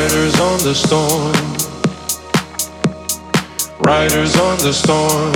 [0.00, 1.32] Riders on the storm.
[3.80, 5.34] Riders on the storm.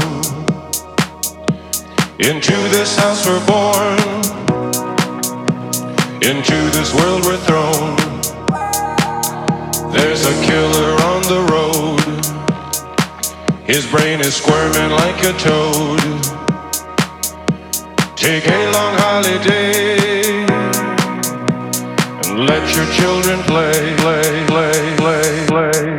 [2.19, 3.99] Into this house we're born.
[6.23, 7.97] Into this world we're thrown.
[9.93, 12.25] There's a killer on the road.
[13.67, 16.01] His brain is squirming like a toad.
[18.17, 20.04] Take a long holiday
[22.37, 25.94] let your children play, play, play, play, play.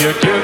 [0.00, 0.37] You give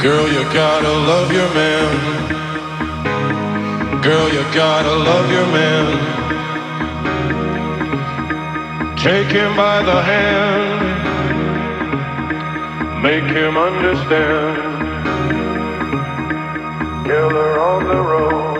[0.00, 1.90] Girl, you gotta love your man.
[4.00, 5.86] Girl, you gotta love your man.
[8.96, 10.80] Take him by the hand.
[13.02, 14.56] Make him understand.
[17.04, 18.59] Killer on the road.